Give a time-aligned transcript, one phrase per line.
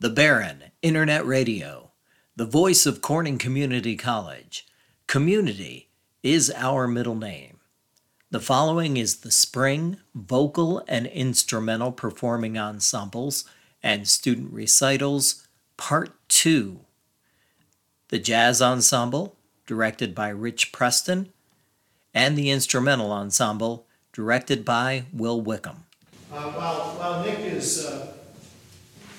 [0.00, 1.90] The Baron Internet Radio,
[2.34, 4.66] the voice of Corning Community College.
[5.06, 5.90] Community
[6.22, 7.58] is our middle name.
[8.30, 13.44] The following is the Spring Vocal and Instrumental Performing Ensembles
[13.82, 16.80] and Student Recitals, Part 2.
[18.08, 19.36] The Jazz Ensemble,
[19.66, 21.28] directed by Rich Preston,
[22.14, 25.84] and the Instrumental Ensemble, directed by Will Wickham.
[26.32, 28.14] Uh, While, while Nick is uh,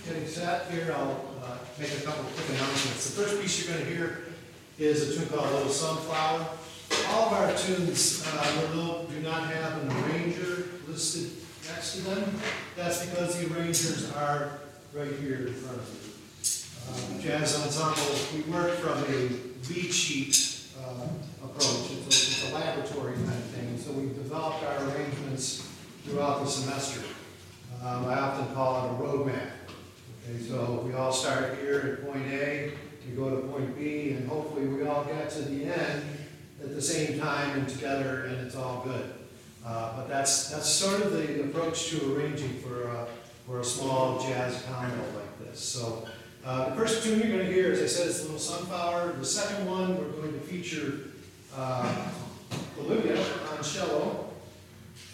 [0.05, 3.13] getting set here, I'll uh, make a couple of quick announcements.
[3.15, 4.19] The first piece you're going to hear
[4.79, 6.47] is a tune called Little Sunflower.
[7.09, 11.31] All of our tunes uh, do not have an arranger listed
[11.69, 12.35] next to them.
[12.75, 14.59] That's because the arrangers are
[14.93, 17.17] right here in front of you.
[17.17, 19.27] Uh, Jazz Ensemble, we work from a
[19.69, 21.91] beat sheet uh, approach.
[21.91, 23.77] It's a- it's a laboratory kind of thing.
[23.77, 25.67] So we've developed our arrangements
[26.03, 27.01] throughout the semester.
[27.83, 29.49] Um, I often call it a roadmap.
[30.31, 32.71] Okay, so we all start here at point A,
[33.05, 36.03] we go to point B, and hopefully we all get to the end
[36.61, 39.13] at the same time and together, and it's all good.
[39.65, 43.07] Uh, but that's, that's sort of the approach to arranging for a,
[43.45, 45.59] for a small jazz combo like this.
[45.59, 46.07] So,
[46.45, 49.13] uh, the first tune you're gonna hear, as I said, is Little Sunflower.
[49.13, 51.09] The second one, we're going to feature,
[51.57, 52.09] uh,
[52.79, 54.30] Olivia on cello.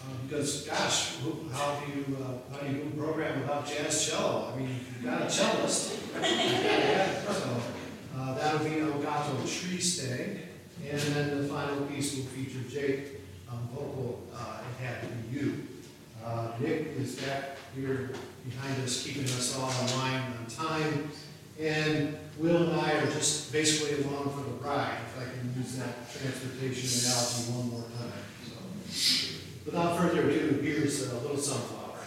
[0.08, 1.16] Um, Because, gosh,
[1.52, 4.52] how do you, uh, how do you program without jazz cello?
[4.54, 4.68] I mean,
[5.00, 5.96] you got a cellist.
[7.28, 7.60] So,
[8.16, 10.10] uh, that'll be El Gato Triste.
[10.90, 13.20] And then the final piece will feature Jake
[13.50, 14.96] on vocal, uh, It Had
[15.30, 15.66] You.
[16.24, 18.10] Uh, Nick is back here
[18.48, 21.10] behind us, keeping us all in line on time.
[21.60, 25.76] And Will and I are just basically along for the ride, if I can use
[25.76, 28.12] that transportation analogy one more time.
[28.46, 29.27] So,
[29.70, 31.98] Without further ado, here's a little sunflower.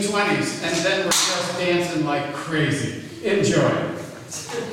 [0.00, 0.62] 1920s.
[0.62, 3.02] And then we're just dancing like crazy.
[3.24, 4.68] Enjoy.